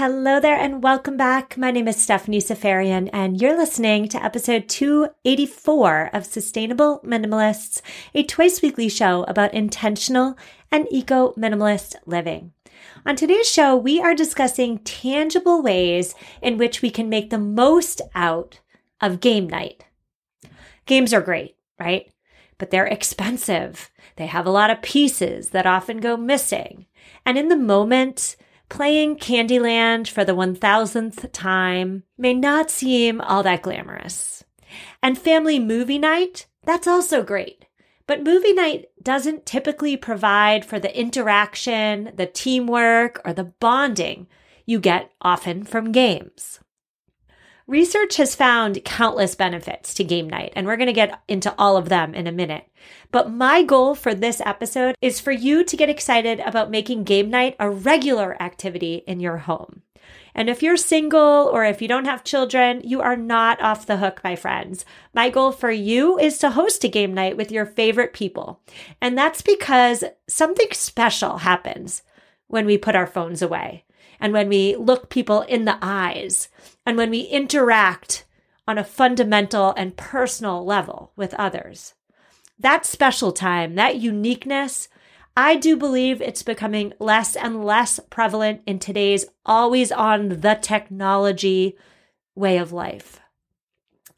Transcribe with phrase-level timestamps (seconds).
[0.00, 1.58] Hello there and welcome back.
[1.58, 7.82] My name is Stephanie Seferian and you're listening to episode 284 of Sustainable Minimalists,
[8.14, 10.38] a twice weekly show about intentional
[10.72, 12.54] and eco minimalist living.
[13.04, 18.00] On today's show, we are discussing tangible ways in which we can make the most
[18.14, 18.60] out
[19.02, 19.84] of game night.
[20.86, 22.10] Games are great, right?
[22.56, 23.90] But they're expensive.
[24.16, 26.86] They have a lot of pieces that often go missing.
[27.26, 28.36] And in the moment,
[28.70, 34.44] Playing Candyland for the 1000th time may not seem all that glamorous.
[35.02, 37.66] And family movie night, that's also great.
[38.06, 44.28] But movie night doesn't typically provide for the interaction, the teamwork, or the bonding
[44.64, 46.60] you get often from games.
[47.66, 51.76] Research has found countless benefits to game night, and we're going to get into all
[51.76, 52.64] of them in a minute.
[53.10, 57.30] But my goal for this episode is for you to get excited about making game
[57.30, 59.82] night a regular activity in your home.
[60.34, 63.96] And if you're single or if you don't have children, you are not off the
[63.96, 64.84] hook, my friends.
[65.12, 68.60] My goal for you is to host a game night with your favorite people.
[69.00, 72.02] And that's because something special happens
[72.46, 73.84] when we put our phones away
[74.20, 76.48] and when we look people in the eyes
[76.86, 78.24] and when we interact
[78.68, 81.94] on a fundamental and personal level with others.
[82.60, 84.88] That special time, that uniqueness,
[85.34, 91.78] I do believe it's becoming less and less prevalent in today's always on the technology
[92.34, 93.18] way of life.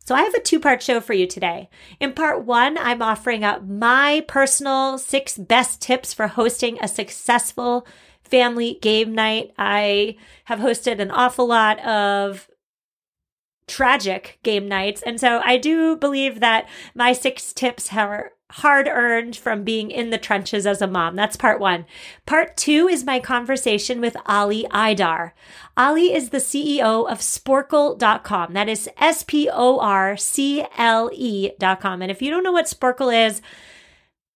[0.04, 1.70] So, I have a two part show for you today.
[2.00, 7.86] In part one, I'm offering up my personal six best tips for hosting a successful
[8.24, 9.52] family game night.
[9.56, 12.48] I have hosted an awful lot of
[13.66, 15.02] tragic game nights.
[15.02, 20.10] And so I do believe that my six tips are hard earned from being in
[20.10, 21.16] the trenches as a mom.
[21.16, 21.86] That's part one.
[22.26, 25.32] Part two is my conversation with Ali Aydar.
[25.76, 28.52] Ali is the CEO of Sporcle.com.
[28.52, 32.02] That is S P O R C L E.com.
[32.02, 33.40] And if you don't know what Sporcle is,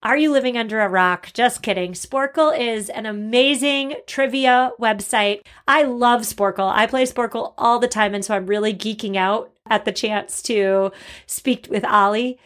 [0.06, 1.30] are you living under a rock?
[1.34, 1.92] Just kidding.
[1.92, 5.40] Sporcle is an amazing trivia website.
[5.66, 6.72] I love Sporcle.
[6.72, 10.42] I play Sporcle all the time, and so I'm really geeking out at the chance
[10.42, 10.92] to
[11.26, 12.38] speak with Ali.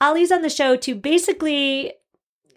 [0.00, 1.92] Ali's on the show to basically,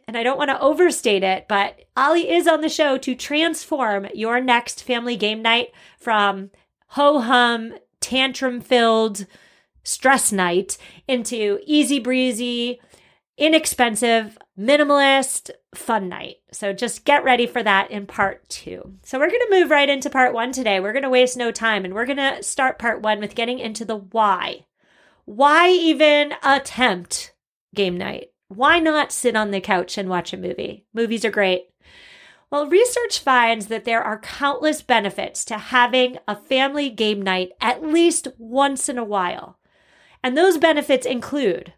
[0.08, 4.08] and I don't want to overstate it, but Ali is on the show to transform
[4.14, 6.50] your next family game night from
[6.88, 9.26] ho hum, tantrum filled
[9.84, 10.78] stress night
[11.10, 12.80] into easy breezy,
[13.38, 16.38] inexpensive, minimalist, fun night.
[16.52, 18.96] So just get ready for that in part two.
[19.04, 20.80] So we're going to move right into part one today.
[20.80, 23.60] We're going to waste no time and we're going to start part one with getting
[23.60, 24.66] into the why.
[25.26, 27.34] Why even attempt
[27.74, 28.30] game night?
[28.48, 30.86] Why not sit on the couch and watch a movie?
[30.94, 31.70] Movies are great.
[32.52, 37.84] Well, research finds that there are countless benefits to having a family game night at
[37.84, 39.58] least once in a while.
[40.24, 41.74] And those benefits include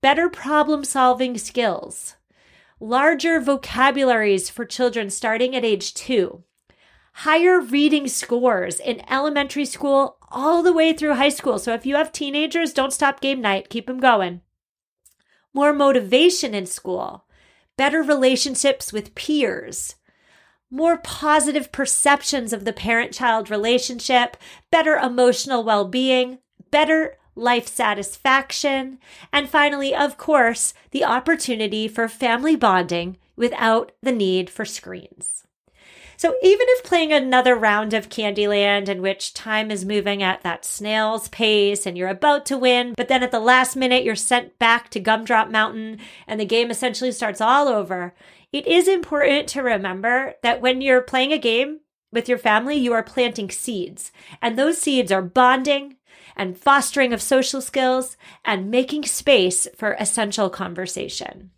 [0.00, 2.16] better problem solving skills,
[2.80, 6.44] larger vocabularies for children starting at age two,
[7.12, 11.58] higher reading scores in elementary school all the way through high school.
[11.58, 14.42] So if you have teenagers, don't stop game night, keep them going.
[15.52, 17.24] More motivation in school,
[17.76, 19.96] better relationships with peers,
[20.70, 24.36] more positive perceptions of the parent child relationship,
[24.70, 26.38] better emotional well being,
[26.70, 28.98] better life satisfaction,
[29.32, 35.44] and finally, of course, the opportunity for family bonding without the need for screens.
[36.16, 40.64] So even if playing another round of Candyland in which time is moving at that
[40.64, 44.58] snail's pace and you're about to win, but then at the last minute you're sent
[44.58, 48.14] back to Gumdrop Mountain and the game essentially starts all over,
[48.52, 52.92] it is important to remember that when you're playing a game with your family, you
[52.94, 54.10] are planting seeds.
[54.42, 55.97] And those seeds are bonding,
[56.38, 61.50] and fostering of social skills and making space for essential conversation.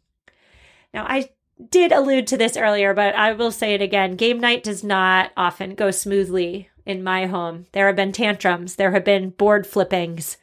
[0.92, 1.30] Now, I
[1.70, 4.16] did allude to this earlier, but I will say it again.
[4.16, 7.66] Game night does not often go smoothly in my home.
[7.72, 10.38] There have been tantrums, there have been board flippings,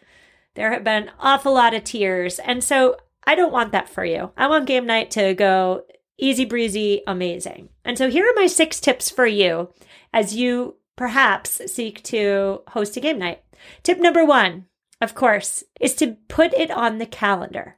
[0.54, 2.40] there have been an awful lot of tears.
[2.40, 4.32] And so I don't want that for you.
[4.38, 5.84] I want game night to go
[6.18, 7.70] easy breezy, amazing.
[7.84, 9.70] And so here are my six tips for you
[10.14, 13.44] as you perhaps seek to host a game night.
[13.84, 14.66] Tip number one,
[15.02, 17.78] of course, is to put it on the calendar.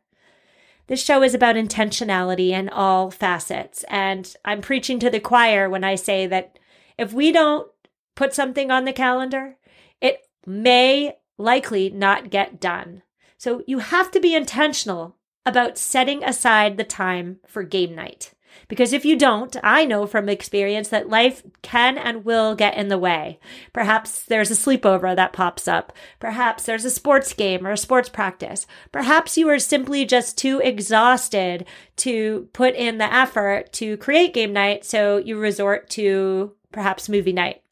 [0.88, 3.86] This show is about intentionality in all facets.
[3.90, 6.58] And I'm preaching to the choir when I say that
[6.98, 7.70] if we don't
[8.16, 9.58] put something on the calendar,
[10.02, 13.04] it may likely not get done.
[13.38, 15.16] So you have to be intentional
[15.46, 18.34] about setting aside the time for game night.
[18.68, 22.88] Because if you don't, I know from experience that life can and will get in
[22.88, 23.40] the way.
[23.74, 25.92] Perhaps there's a sleepover that pops up.
[26.20, 28.68] Perhaps there's a sports game or a sports practice.
[28.92, 31.66] Perhaps you are simply just too exhausted
[31.98, 37.34] to put in the effort to create game night, so you resort to perhaps movie
[37.34, 37.64] night.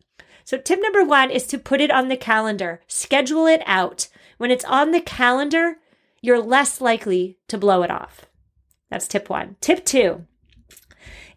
[0.44, 4.08] So, tip number one is to put it on the calendar, schedule it out.
[4.38, 5.78] When it's on the calendar,
[6.22, 8.26] you're less likely to blow it off.
[8.90, 9.58] That's tip one.
[9.60, 10.26] Tip two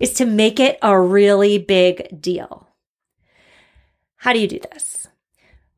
[0.00, 2.66] is to make it a really big deal.
[4.16, 5.06] How do you do this?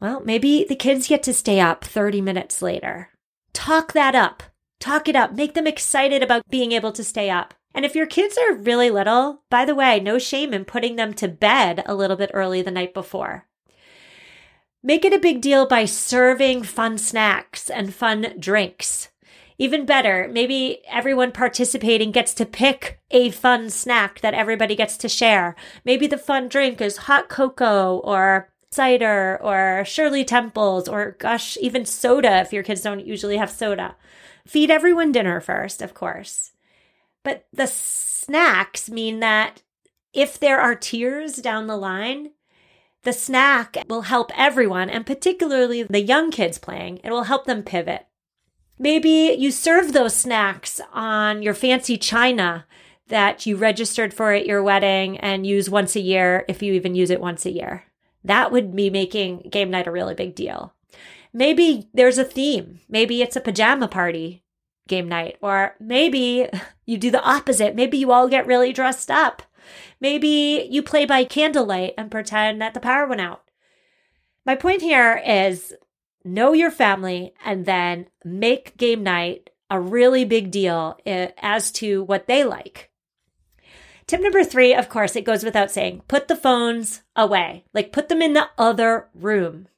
[0.01, 3.11] Well, maybe the kids get to stay up 30 minutes later.
[3.53, 4.43] Talk that up.
[4.81, 5.33] Talk it up.
[5.33, 7.55] Make them excited about being able to stay up.
[7.75, 11.15] And if your kids are really little, by the way, no shame in putting them
[11.15, 13.47] to bed a little bit early the night before.
[14.83, 19.12] Make it a big deal by serving fun snacks and fun drinks.
[19.59, 25.09] Even better, maybe everyone participating gets to pick a fun snack that everybody gets to
[25.09, 25.55] share.
[25.85, 31.85] Maybe the fun drink is hot cocoa or cider or Shirley Temples or gosh, even
[31.85, 33.97] soda if your kids don't usually have soda.
[34.47, 36.53] Feed everyone dinner first, of course.
[37.23, 39.63] But the snacks mean that
[40.13, 42.31] if there are tears down the line,
[43.05, 47.01] the snack will help everyone and particularly the young kids playing.
[47.05, 48.07] It will help them pivot.
[48.83, 52.67] Maybe you serve those snacks on your fancy china
[53.07, 56.97] that you registered for at your wedding and use once a year, if you even
[56.97, 57.85] use it once a year.
[58.25, 60.75] That would be making game night a really big deal.
[61.33, 62.81] Maybe there's a theme.
[62.89, 64.43] Maybe it's a pajama party
[64.89, 66.49] game night, or maybe
[66.85, 67.77] you do the opposite.
[67.77, 69.45] Maybe you all get really dressed up.
[70.01, 73.45] Maybe you play by candlelight and pretend that the power went out.
[74.45, 75.73] My point here is
[76.25, 82.03] know your family, and then make game night a really big deal eh, as to
[82.03, 82.91] what they like.
[84.07, 87.65] Tip number three, of course, it goes without saying put the phones away.
[87.73, 89.69] Like put them in the other room.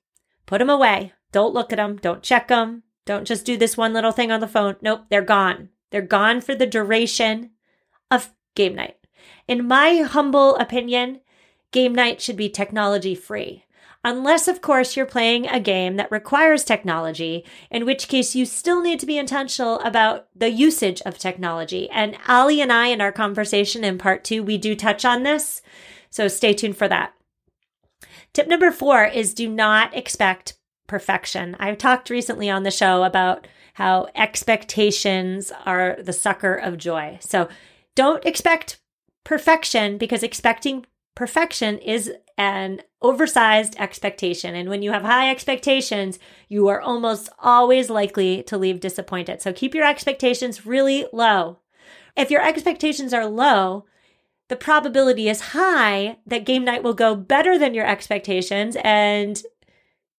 [0.47, 1.13] Put them away.
[1.31, 1.97] Don't look at them.
[1.97, 2.83] Don't check them.
[3.05, 4.77] Don't just do this one little thing on the phone.
[4.81, 5.69] Nope, they're gone.
[5.91, 7.51] They're gone for the duration
[8.11, 8.97] of game night.
[9.47, 11.21] In my humble opinion,
[11.71, 13.64] game night should be technology free.
[14.07, 18.83] Unless, of course, you're playing a game that requires technology, in which case you still
[18.83, 21.89] need to be intentional about the usage of technology.
[21.89, 25.63] And Ali and I, in our conversation in part two, we do touch on this.
[26.11, 27.15] So stay tuned for that.
[28.35, 31.57] Tip number four is do not expect perfection.
[31.59, 37.19] I've talked recently on the show about how expectations are the sucker of joy.
[37.21, 37.49] So
[37.95, 38.81] don't expect
[39.25, 44.55] perfection because expecting perfection is an oversized expectation.
[44.55, 46.19] And when you have high expectations,
[46.49, 49.41] you are almost always likely to leave disappointed.
[49.41, 51.59] So keep your expectations really low.
[52.17, 53.85] If your expectations are low,
[54.49, 59.43] the probability is high that game night will go better than your expectations and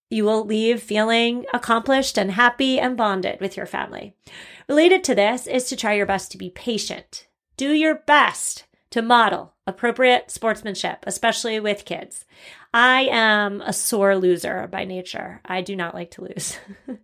[0.09, 4.15] you will leave feeling accomplished and happy and bonded with your family.
[4.67, 7.27] Related to this is to try your best to be patient.
[7.57, 8.64] Do your best
[8.95, 12.23] to model appropriate sportsmanship, especially with kids.
[12.73, 15.41] I am a sore loser by nature.
[15.43, 16.57] I do not like to lose.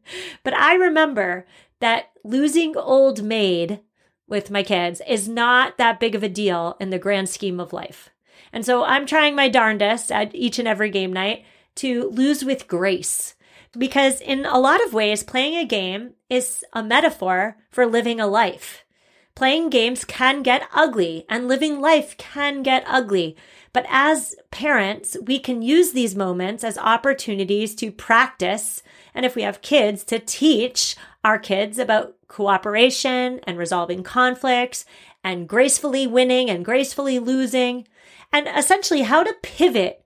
[0.44, 1.46] but I remember
[1.82, 3.82] that losing old maid
[4.26, 7.74] with my kids is not that big of a deal in the grand scheme of
[7.74, 8.10] life.
[8.54, 11.44] And so I'm trying my darndest at each and every game night
[11.76, 13.36] to lose with grace.
[13.78, 18.28] Because in a lot of ways, playing a game is a metaphor for living a
[18.28, 18.86] life.
[19.36, 23.36] Playing games can get ugly and living life can get ugly.
[23.74, 28.84] But as parents, we can use these moments as opportunities to practice.
[29.14, 34.86] And if we have kids, to teach our kids about cooperation and resolving conflicts
[35.24, 37.88] and gracefully winning and gracefully losing
[38.34, 40.04] and essentially how to pivot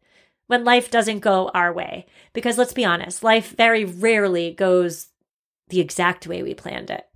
[0.48, 2.06] when life doesn't go our way.
[2.34, 5.08] Because let's be honest, life very rarely goes
[5.70, 7.08] the exact way we planned it.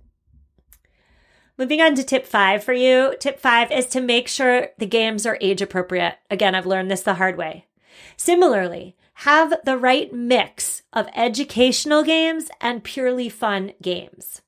[1.60, 3.14] Moving on to tip five for you.
[3.20, 6.16] Tip five is to make sure the games are age appropriate.
[6.30, 7.66] Again, I've learned this the hard way.
[8.16, 14.40] Similarly, have the right mix of educational games and purely fun games.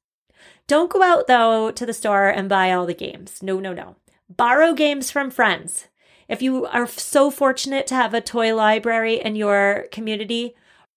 [0.67, 3.43] Don't go out though to the store and buy all the games.
[3.43, 3.97] No, no, no.
[4.35, 5.89] Borrow games from friends.
[6.29, 10.55] If you are so fortunate to have a toy library in your community,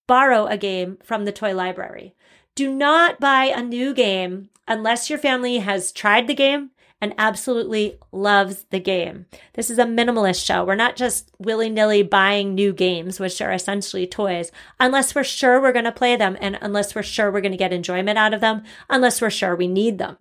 [0.07, 2.15] borrow a game from the toy library.
[2.55, 7.99] Do not buy a new game unless your family has tried the game and absolutely
[8.11, 9.25] loves the game.
[9.53, 10.63] This is a minimalist show.
[10.63, 15.61] We're not just willy nilly buying new games, which are essentially toys, unless we're sure
[15.61, 18.33] we're going to play them and unless we're sure we're going to get enjoyment out
[18.33, 20.17] of them, unless we're sure we need them.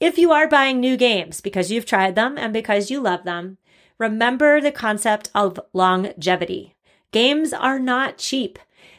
[0.00, 3.58] If you are buying new games because you've tried them and because you love them,
[3.98, 6.76] remember the concept of longevity.
[7.10, 8.58] Games are not cheap.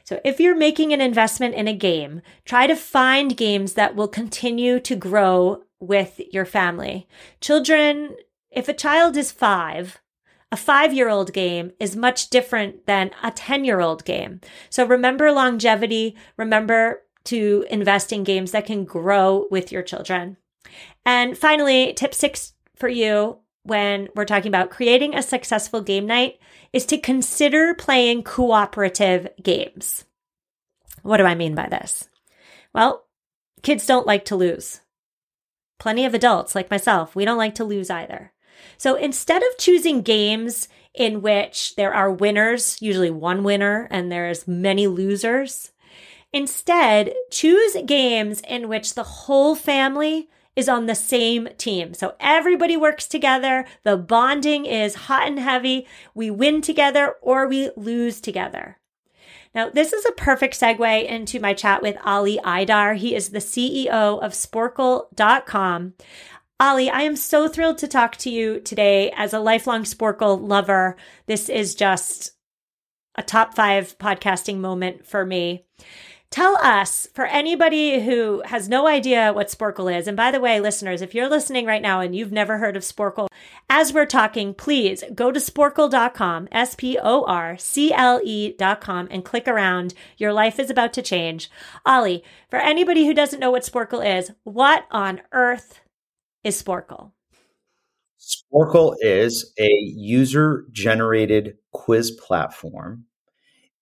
[0.09, 4.07] So if you're making an investment in a game, try to find games that will
[4.07, 7.07] continue to grow with your family.
[7.41, 8.15] Children,
[8.49, 10.01] if a child is five,
[10.51, 14.41] a five year old game is much different than a 10 year old game.
[14.71, 16.15] So remember longevity.
[16.37, 20.37] Remember to invest in games that can grow with your children.
[21.05, 26.39] And finally, tip six for you when we're talking about creating a successful game night
[26.73, 30.05] is to consider playing cooperative games.
[31.03, 32.09] What do I mean by this?
[32.73, 33.05] Well,
[33.61, 34.81] kids don't like to lose.
[35.79, 38.33] Plenty of adults, like myself, we don't like to lose either.
[38.77, 44.47] So instead of choosing games in which there are winners, usually one winner, and there's
[44.47, 45.71] many losers,
[46.33, 51.93] instead choose games in which the whole family is on the same team.
[51.95, 53.65] So everybody works together.
[53.83, 55.87] The bonding is hot and heavy.
[56.13, 58.77] We win together or we lose together.
[59.55, 62.95] Now, this is a perfect segue into my chat with Ali Aydar.
[62.95, 65.93] He is the CEO of Sporcle.com.
[66.59, 70.97] Ali, I am so thrilled to talk to you today as a lifelong Sporcle lover.
[71.25, 72.33] This is just
[73.15, 75.65] a top five podcasting moment for me.
[76.31, 80.59] Tell us, for anybody who has no idea what Sporcle is, and by the way,
[80.59, 83.29] listeners, if you're listening right now and you've never heard of Sporcle,
[83.67, 89.25] as we're talking, please go to sporcle.com, S P O R C L E.com, and
[89.25, 89.95] click around.
[90.17, 91.49] Your life is about to change.
[91.83, 95.79] Ali, for anybody who doesn't know what Sporcle is, what on earth
[96.43, 97.11] is Sporcle?
[98.19, 103.05] Sporcle is a user generated quiz platform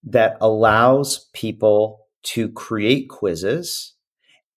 [0.05, 3.93] that allows people to create quizzes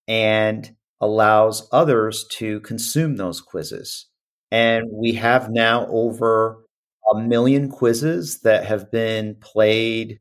[0.09, 4.07] and allows others to consume those quizzes.
[4.51, 6.65] And we have now over
[7.13, 10.19] a million quizzes that have been played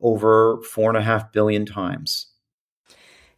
[0.00, 2.28] over four and a half billion times.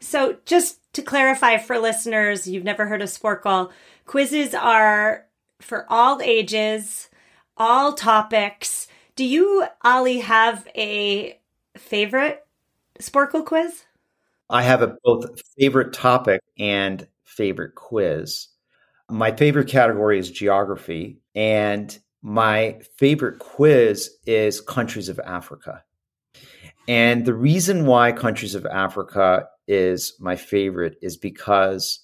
[0.00, 3.70] So, just to clarify for listeners, you've never heard of Sporcle,
[4.06, 5.26] quizzes are
[5.60, 7.10] for all ages,
[7.56, 8.86] all topics.
[9.16, 11.40] Do you, Ali, have a
[11.76, 12.46] favorite
[13.00, 13.84] Sporcle quiz?
[14.50, 18.48] I have a both favorite topic and favorite quiz.
[19.10, 25.84] My favorite category is geography, and my favorite quiz is countries of Africa.
[26.88, 32.00] And the reason why countries of Africa is my favorite is because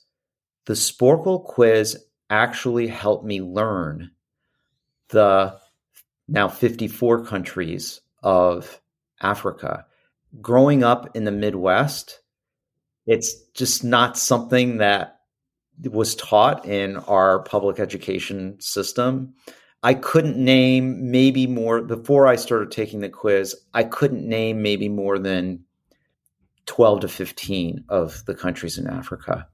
[0.66, 1.96] the Sporcle quiz
[2.30, 4.10] actually helped me learn
[5.08, 5.56] the
[6.28, 8.80] now 54 countries of
[9.20, 9.86] Africa.
[10.40, 12.20] Growing up in the Midwest,
[13.06, 15.20] it's just not something that
[15.90, 19.34] was taught in our public education system.
[19.82, 24.88] I couldn't name maybe more before I started taking the quiz, I couldn't name maybe
[24.88, 25.64] more than
[26.66, 29.46] 12 to 15 of the countries in Africa.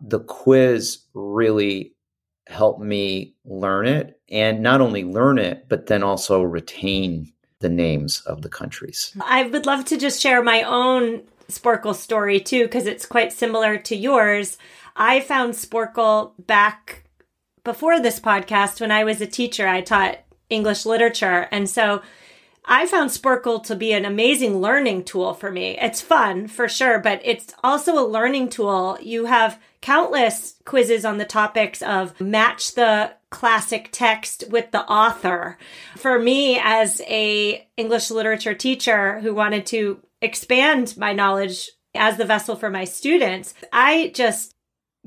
[0.00, 1.94] The quiz really
[2.46, 8.20] helped me learn it and not only learn it, but then also retain the names
[8.26, 9.12] of the countries.
[9.20, 13.78] I would love to just share my own Sporcle story too, because it's quite similar
[13.78, 14.58] to yours.
[14.96, 17.04] I found Sporcle back
[17.64, 19.66] before this podcast when I was a teacher.
[19.66, 20.18] I taught
[20.50, 21.48] English literature.
[21.50, 22.02] And so
[22.70, 25.78] I found Sporcle to be an amazing learning tool for me.
[25.80, 28.98] It's fun for sure, but it's also a learning tool.
[29.00, 35.56] You have countless quizzes on the topics of match the classic text with the author.
[35.96, 42.26] For me as a English literature teacher who wanted to expand my knowledge as the
[42.26, 44.54] vessel for my students, I just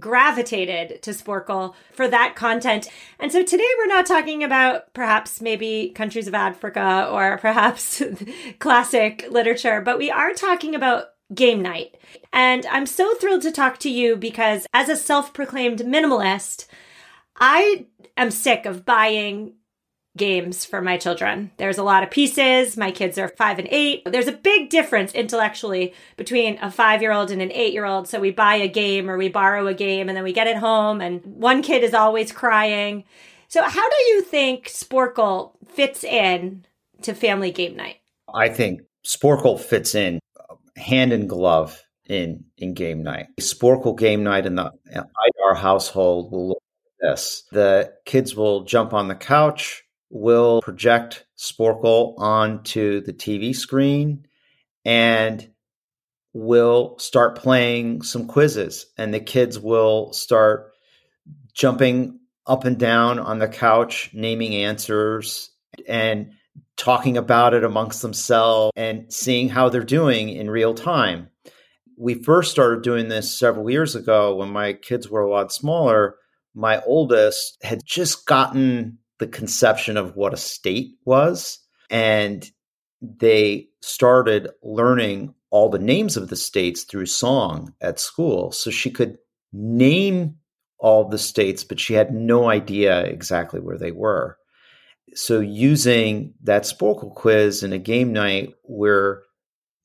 [0.02, 2.90] gravitated to Sporcle for that content.
[3.20, 8.02] And so today we're not talking about perhaps maybe countries of Africa or perhaps
[8.60, 11.96] classic literature, but we are talking about game night.
[12.34, 16.68] And I'm so thrilled to talk to you because as a self proclaimed minimalist,
[17.38, 17.86] I
[18.18, 19.54] am sick of buying
[20.18, 21.52] games for my children.
[21.58, 22.76] There's a lot of pieces.
[22.76, 24.04] My kids are five and eight.
[24.06, 28.08] There's a big difference intellectually between a five year old and an eight year old.
[28.08, 30.58] So we buy a game or we borrow a game and then we get it
[30.58, 33.06] home and one kid is always crying.
[33.48, 36.66] So how do you think Sporcle fits in
[37.04, 37.98] to family game night?
[38.34, 43.28] I think Sporcle fits in uh, hand in glove in in game night.
[43.40, 44.72] Sporcle game night in the
[45.46, 46.62] our household will look
[47.02, 47.44] like this.
[47.52, 54.28] The kids will jump on the couch, will project Sporcle onto the TV screen
[54.86, 55.50] and
[56.34, 60.72] will start playing some quizzes and the kids will start
[61.54, 65.52] jumping up and down on the couch, naming answers
[65.88, 66.32] and
[66.78, 71.30] talking about it amongst themselves and seeing how they're doing in real time.
[71.98, 76.16] We first started doing this several years ago when my kids were a lot smaller.
[76.56, 81.60] My oldest had just gotten the conception of what a state was,
[81.92, 82.50] and
[83.02, 88.52] they started learning all the names of the states through song at school.
[88.52, 89.20] So she could
[89.54, 90.38] name
[90.80, 94.38] all the states, but she had no idea exactly where they were.
[95.14, 99.22] So using that Sporcle quiz in a game night, we're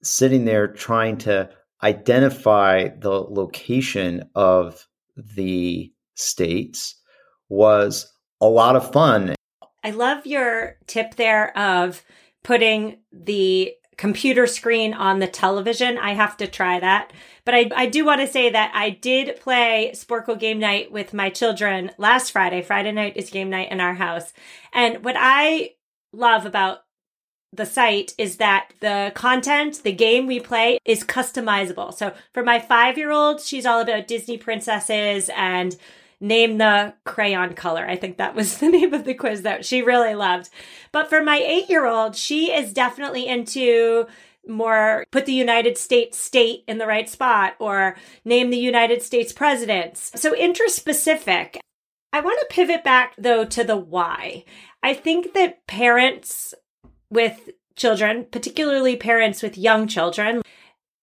[0.02, 1.50] sitting there trying to
[1.82, 6.94] identify the location of the states
[7.50, 9.34] was a lot of fun.
[9.82, 12.04] I love your tip there of
[12.42, 15.96] putting the computer screen on the television.
[15.98, 17.12] I have to try that.
[17.44, 21.14] But I, I do want to say that I did play Sporcle game night with
[21.14, 22.62] my children last Friday.
[22.62, 24.32] Friday night is game night in our house.
[24.72, 25.70] And what I
[26.12, 26.80] love about
[27.52, 31.94] the site is that the content, the game we play is customizable.
[31.94, 35.76] So for my five year old, she's all about Disney princesses and
[36.20, 37.86] name the crayon color.
[37.86, 40.50] I think that was the name of the quiz that she really loved.
[40.92, 44.06] But for my eight year old, she is definitely into
[44.48, 49.32] more put the United States state in the right spot or name the United States
[49.32, 50.12] presidents.
[50.14, 51.60] So interest specific.
[52.12, 54.44] I want to pivot back though to the why.
[54.82, 56.54] I think that parents
[57.10, 60.42] with children, particularly parents with young children,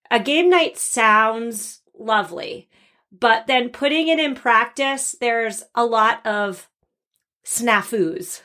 [0.10, 2.70] a game night sounds lovely.
[3.18, 6.68] But then putting it in practice, there's a lot of
[7.46, 8.40] snafus,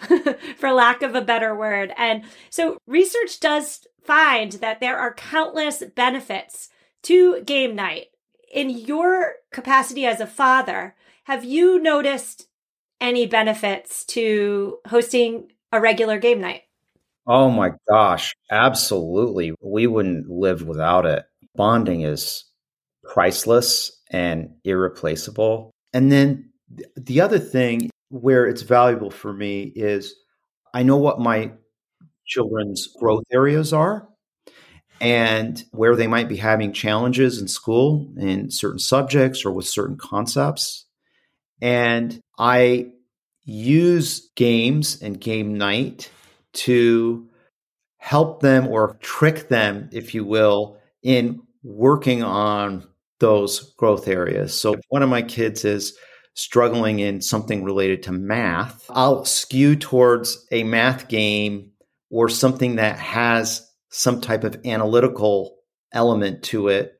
[0.57, 1.93] for lack of a better word.
[1.97, 6.69] And so research does find that there are countless benefits
[7.05, 8.07] to game night.
[8.53, 10.95] In your capacity as a father,
[11.25, 12.49] have you noticed
[13.01, 16.63] any benefits to hosting a regular game night?
[17.27, 19.53] Oh my gosh, absolutely.
[19.61, 21.25] We wouldn't live without it.
[21.55, 22.45] Bonding is
[23.09, 25.71] priceless and irreplaceable.
[25.93, 26.51] And then
[26.97, 30.15] the other thing where it's valuable for me is
[30.75, 31.53] I know what my
[32.27, 34.09] children's growth areas are
[35.01, 39.97] and where they might be having challenges in school in certain subjects or with certain
[39.97, 40.87] concepts.
[41.61, 42.89] And I
[43.45, 46.11] use games and game night
[46.53, 47.29] to
[47.99, 52.87] help them or trick them, if you will, in working on
[53.21, 54.59] those growth areas.
[54.59, 55.97] So if one of my kids is
[56.35, 61.73] struggling in something related to math, I'll skew towards a math game
[62.11, 65.57] or something that has some type of analytical
[65.93, 66.95] element to it.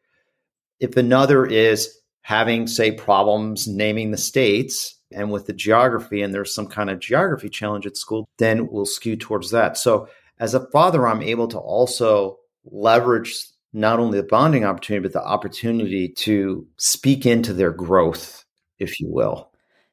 [0.81, 6.55] If another is having, say, problems naming the states, and with the geography, and there's
[6.55, 9.77] some kind of geography challenge at school, then we'll skew towards that.
[9.77, 13.35] So, as a father, I'm able to also leverage
[13.73, 18.45] not only the bonding opportunity, but the opportunity to speak into their growth,
[18.79, 19.51] if you will.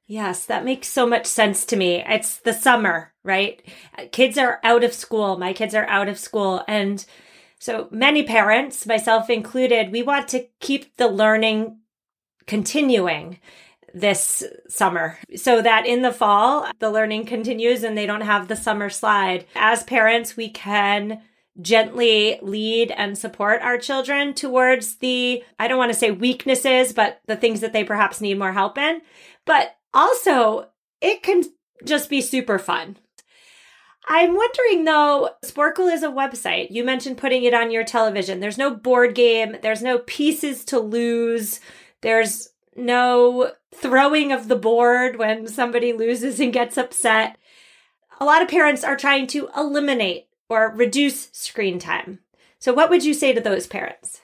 [0.07, 2.03] Yes, that makes so much sense to me.
[2.07, 3.61] It's the summer, right?
[4.11, 5.37] Kids are out of school.
[5.37, 6.63] My kids are out of school.
[6.67, 7.03] And
[7.59, 11.79] so many parents, myself included, we want to keep the learning
[12.45, 13.39] continuing
[13.95, 18.55] this summer so that in the fall, the learning continues and they don't have the
[18.55, 19.45] summer slide.
[19.55, 21.21] As parents, we can
[21.61, 27.21] gently lead and support our children towards the, I don't want to say weaknesses, but
[27.27, 29.01] the things that they perhaps need more help in.
[29.45, 30.69] But also,
[31.01, 31.43] it can
[31.83, 32.97] just be super fun.
[34.07, 36.69] I'm wondering though, Sporcle is a website.
[36.69, 38.39] You mentioned putting it on your television.
[38.39, 41.59] There's no board game, there's no pieces to lose,
[42.01, 47.37] there's no throwing of the board when somebody loses and gets upset.
[48.19, 52.19] A lot of parents are trying to eliminate or reduce screen time.
[52.59, 54.21] So, what would you say to those parents?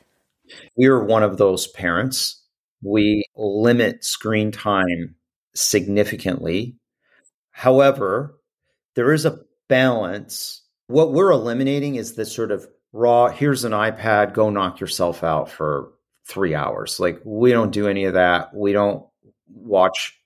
[0.75, 2.41] We're one of those parents.
[2.84, 5.15] We limit screen time
[5.53, 6.77] significantly.
[7.51, 8.36] However,
[8.95, 10.63] there is a balance.
[10.88, 15.49] What we're eliminating is this sort of raw, here's an iPad, go knock yourself out
[15.49, 15.91] for
[16.25, 16.99] three hours.
[16.99, 18.53] Like, we don't do any of that.
[18.53, 19.05] We don't
[19.47, 20.17] watch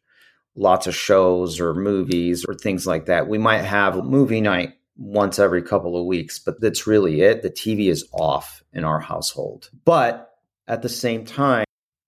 [0.55, 3.27] lots of shows or movies or things like that.
[3.27, 7.41] We might have movie night once every couple of weeks, but that's really it.
[7.41, 9.69] The TV is off in our household.
[9.83, 10.31] But
[10.67, 11.65] at the same time,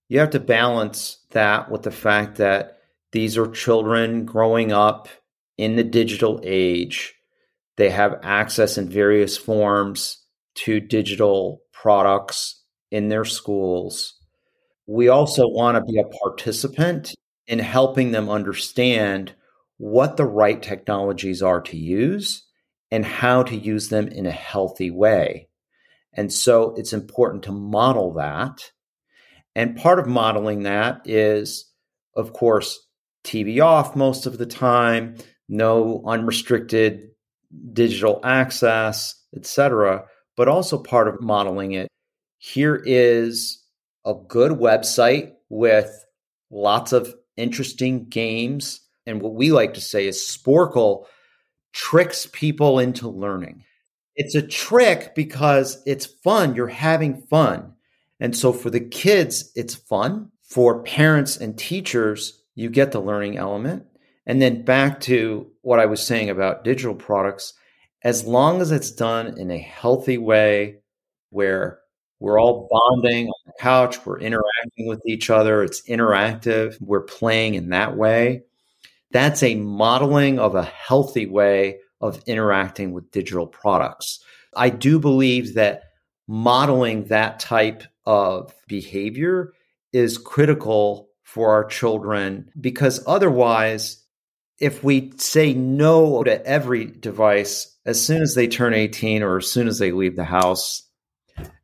[0.10, 2.80] you have to balance that with the fact that
[3.12, 5.10] these are children growing up
[5.58, 7.15] in the digital age.
[7.76, 10.23] They have access in various forms
[10.56, 14.15] to digital products in their schools.
[14.88, 17.13] We also want to be a participant
[17.45, 19.34] in helping them understand
[19.78, 22.47] what the right technologies are to use
[22.91, 25.50] and how to use them in a healthy way.
[26.13, 28.71] And so it's important to model that.
[29.56, 31.71] And part of modeling that is,
[32.15, 32.80] of course,
[33.23, 35.15] TV off most of the time,
[35.50, 37.10] no unrestricted
[37.73, 40.06] digital access, etc.
[40.36, 41.88] But also part of modeling it.
[42.38, 43.63] Here is
[44.06, 46.06] a good website with
[46.50, 48.82] lots of interesting games.
[49.06, 51.06] And what we like to say is Sporcle
[51.73, 53.63] tricks people into learning.
[54.15, 56.56] It's a trick because it's fun.
[56.56, 57.73] You're having fun.
[58.19, 60.32] And so for the kids, it's fun.
[60.41, 63.86] For parents and teachers, you get the learning element.
[64.25, 67.53] And then back to what I was saying about digital products,
[68.03, 70.80] as long as it's done in a healthy way
[71.30, 71.80] where
[72.19, 77.53] we're all bonding on the couch, we're interacting with each other, it's interactive, we're playing
[77.53, 78.43] in that way.
[79.12, 84.24] That's a modeling of a healthy way of interacting with digital products.
[84.56, 85.84] I do believe that
[86.28, 89.54] modeling that type of behavior
[89.93, 94.04] is critical for our children because otherwise,
[94.60, 99.50] if we say no to every device as soon as they turn 18 or as
[99.50, 100.84] soon as they leave the house,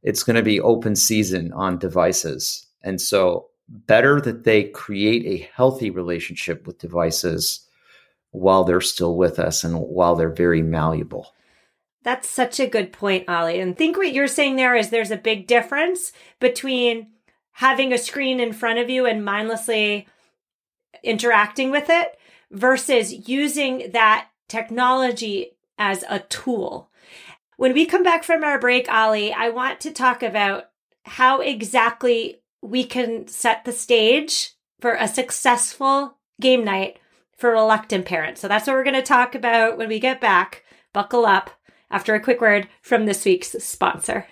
[0.01, 2.67] it's going to be open season on devices.
[2.84, 7.67] And so, better that they create a healthy relationship with devices
[8.32, 11.34] while they're still with us and while they're very malleable.
[12.04, 13.60] That's such a good point, Ali.
[13.60, 17.08] And think what you're saying there is there's a big difference between
[17.54, 20.08] having a screen in front of you and mindlessly
[21.04, 22.17] interacting with it
[22.52, 26.89] versus using that technology as a tool.
[27.58, 30.65] When we come back from our break, Ali, I want to talk about
[31.04, 36.97] how exactly we can set the stage for a successful game night
[37.38, 38.41] for reluctant parents.
[38.41, 40.63] So that's what we're going to talk about when we get back.
[40.93, 41.52] Buckle up
[41.91, 44.28] after a quick word from this week's sponsor.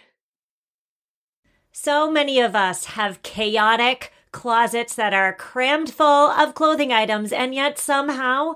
[1.72, 7.54] So many of us have chaotic closets that are crammed full of clothing items, and
[7.54, 8.56] yet somehow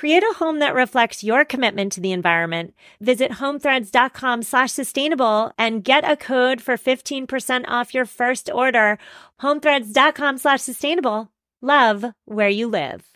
[0.00, 2.72] Create a home that reflects your commitment to the environment.
[3.02, 8.96] Visit homethreads.com slash sustainable and get a code for 15% off your first order.
[9.42, 11.30] Homethreads.com slash sustainable.
[11.60, 13.10] Love where you live.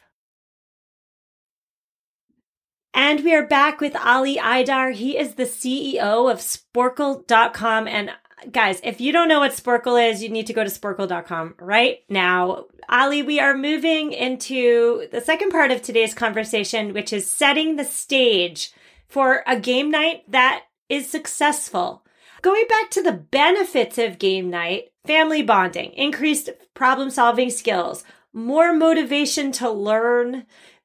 [2.92, 4.92] And we are back with Ali Aydar.
[4.92, 7.88] He is the CEO of Sporcle.com.
[7.88, 8.10] And
[8.52, 11.98] guys, if you don't know what Sporcle is, you need to go to Sporcle.com right
[12.08, 12.66] now.
[12.88, 17.84] Ali, we are moving into the second part of today's conversation, which is setting the
[17.84, 18.72] stage
[19.08, 22.04] for a game night that is successful.
[22.42, 28.72] Going back to the benefits of game night, family bonding, increased problem solving skills, more
[28.72, 30.44] motivation to learn,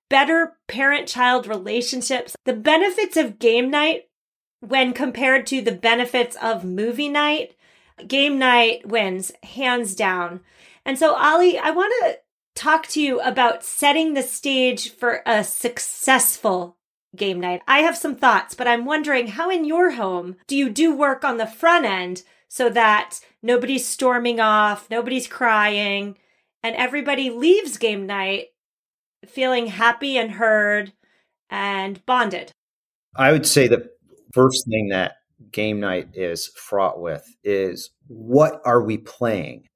[0.10, 2.36] better parent child relationships.
[2.46, 4.09] The benefits of game night
[4.62, 7.56] when compared to the benefits of movie night,
[8.08, 10.42] game night wins hands down.
[10.86, 12.20] And so, Ali, I want to
[12.56, 16.78] talk to you about setting the stage for a successful
[17.16, 17.62] game night.
[17.68, 21.24] I have some thoughts, but I'm wondering how in your home do you do work
[21.24, 26.18] on the front end so that nobody's storming off, nobody's crying,
[26.62, 28.48] and everybody leaves game night
[29.26, 30.94] feeling happy and heard
[31.50, 32.52] and bonded?
[33.16, 33.90] I would say the
[34.34, 35.16] first thing that
[35.52, 39.68] game night is fraught with is what are we playing?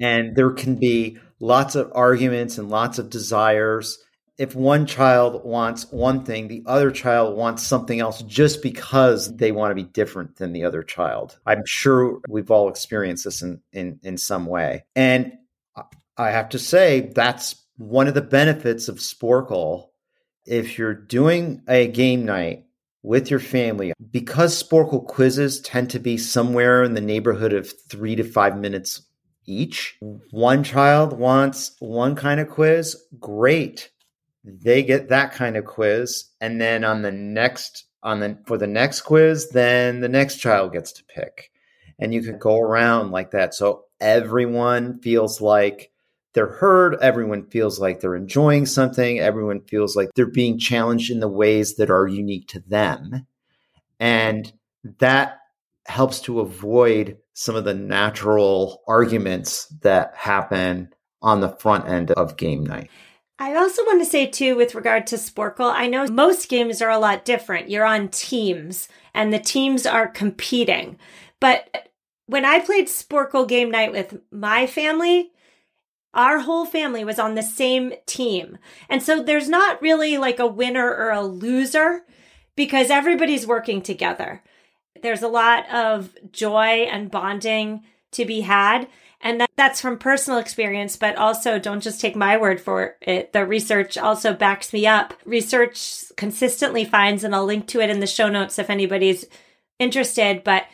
[0.00, 3.98] And there can be lots of arguments and lots of desires.
[4.38, 9.52] If one child wants one thing, the other child wants something else just because they
[9.52, 11.38] want to be different than the other child.
[11.44, 14.84] I'm sure we've all experienced this in, in, in some way.
[14.96, 15.34] And
[16.16, 19.88] I have to say, that's one of the benefits of Sporcle.
[20.46, 22.64] If you're doing a game night
[23.02, 28.16] with your family, because Sporcle quizzes tend to be somewhere in the neighborhood of three
[28.16, 29.02] to five minutes
[29.46, 29.96] each.
[30.30, 33.90] One child wants one kind of quiz, great.
[34.44, 36.26] They get that kind of quiz.
[36.40, 40.72] And then on the next, on the, for the next quiz, then the next child
[40.72, 41.50] gets to pick.
[41.98, 43.54] And you can go around like that.
[43.54, 45.89] So everyone feels like
[46.32, 46.96] they're heard.
[47.00, 49.18] Everyone feels like they're enjoying something.
[49.18, 53.26] Everyone feels like they're being challenged in the ways that are unique to them.
[53.98, 54.52] And
[54.98, 55.38] that
[55.86, 62.36] helps to avoid some of the natural arguments that happen on the front end of
[62.36, 62.90] game night.
[63.38, 66.90] I also want to say, too, with regard to Sporcle, I know most games are
[66.90, 67.70] a lot different.
[67.70, 70.98] You're on teams and the teams are competing.
[71.40, 71.92] But
[72.26, 75.32] when I played Sporcle game night with my family,
[76.12, 78.58] our whole family was on the same team.
[78.88, 82.02] And so there's not really like a winner or a loser
[82.56, 84.42] because everybody's working together.
[85.02, 88.88] There's a lot of joy and bonding to be had.
[89.20, 93.32] And that, that's from personal experience, but also don't just take my word for it.
[93.32, 95.14] The research also backs me up.
[95.24, 99.26] Research consistently finds, and I'll link to it in the show notes if anybody's
[99.78, 100.64] interested, but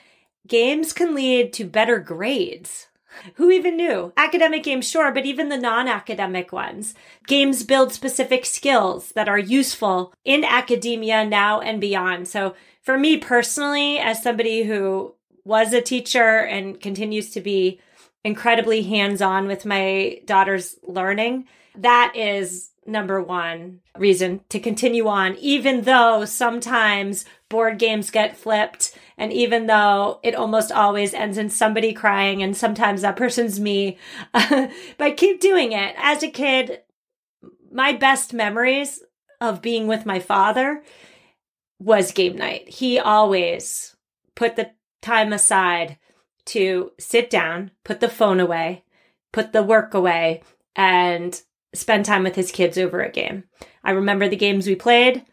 [0.46, 2.86] games can lead to better grades.
[3.34, 4.12] Who even knew?
[4.16, 6.94] Academic games, sure, but even the non academic ones.
[7.26, 12.28] Games build specific skills that are useful in academia now and beyond.
[12.28, 17.80] So for me personally, as somebody who was a teacher and continues to be
[18.24, 21.46] incredibly hands on with my daughter's learning,
[21.78, 28.96] that is number one reason to continue on, even though sometimes board games get flipped.
[29.18, 33.98] And even though it almost always ends in somebody crying, and sometimes that person's me,
[34.32, 35.94] but keep doing it.
[35.98, 36.82] As a kid,
[37.72, 39.02] my best memories
[39.40, 40.82] of being with my father
[41.78, 42.68] was game night.
[42.68, 43.96] He always
[44.34, 44.70] put the
[45.02, 45.98] time aside
[46.46, 48.84] to sit down, put the phone away,
[49.32, 50.42] put the work away,
[50.74, 51.42] and
[51.76, 53.44] spend time with his kids over a game.
[53.84, 55.24] I remember the games we played.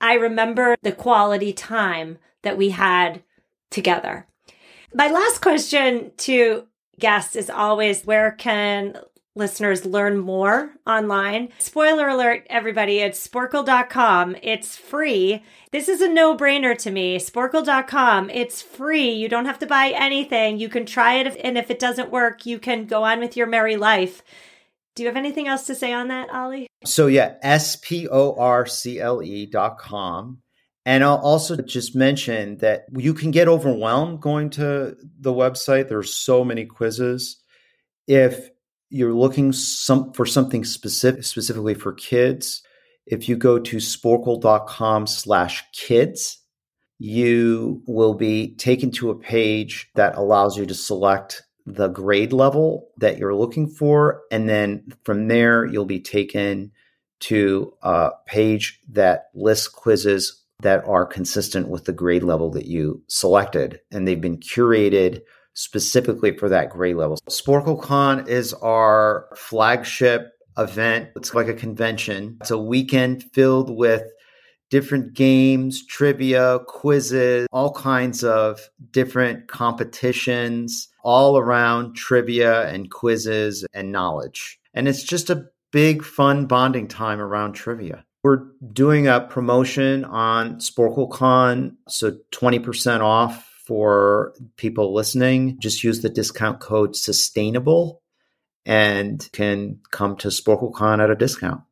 [0.00, 3.22] I remember the quality time that we had
[3.70, 4.26] together.
[4.94, 6.66] My last question to
[6.98, 8.98] guests is always where can
[9.36, 11.50] listeners learn more online.
[11.58, 14.36] Spoiler alert, everybody, it's sporcle.com.
[14.42, 15.44] It's free.
[15.70, 17.18] This is a no brainer to me.
[17.18, 18.30] Sporcle.com.
[18.30, 19.10] It's free.
[19.10, 20.58] You don't have to buy anything.
[20.58, 23.46] You can try it, and if it doesn't work, you can go on with your
[23.46, 24.22] merry life.
[24.96, 26.66] Do you have anything else to say on that, Ali?
[26.84, 30.38] So, yeah, S P O R C L E dot com.
[30.86, 35.88] And I'll also just mention that you can get overwhelmed going to the website.
[35.88, 37.36] There's so many quizzes.
[38.06, 38.48] If
[38.88, 42.62] you're looking some for something specific specifically for kids,
[43.04, 46.38] if you go to sporcle.com slash kids,
[46.98, 52.88] you will be taken to a page that allows you to select the grade level
[52.96, 54.22] that you're looking for.
[54.30, 56.70] And then from there, you'll be taken
[57.18, 63.02] to a page that lists quizzes that are consistent with the grade level that you
[63.08, 63.80] selected.
[63.90, 65.22] And they've been curated
[65.54, 67.18] specifically for that grade level.
[67.28, 71.10] SporcleCon is our flagship event.
[71.16, 72.36] It's like a convention.
[72.40, 74.02] It's a weekend filled with
[74.70, 83.92] different games, trivia, quizzes, all kinds of different competitions, all around trivia and quizzes and
[83.92, 84.58] knowledge.
[84.74, 88.04] And it's just a big, fun bonding time around trivia.
[88.22, 96.08] We're doing a promotion on SporcleCon, so 20% off for people listening, just use the
[96.08, 98.02] discount code sustainable
[98.64, 101.62] and can come to SporcleCon at a discount.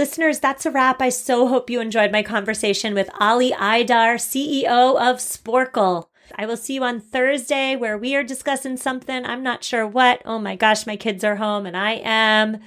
[0.00, 1.02] Listeners, that's a wrap.
[1.02, 6.06] I so hope you enjoyed my conversation with Ali Aydar, CEO of Sporcle.
[6.36, 9.26] I will see you on Thursday where we are discussing something.
[9.26, 10.22] I'm not sure what.
[10.24, 12.60] Oh my gosh, my kids are home and I am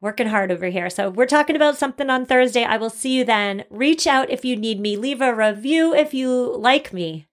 [0.00, 0.88] working hard over here.
[0.88, 2.62] So we're talking about something on Thursday.
[2.62, 3.64] I will see you then.
[3.68, 4.96] Reach out if you need me.
[4.96, 7.26] Leave a review if you like me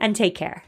[0.00, 0.64] and take care.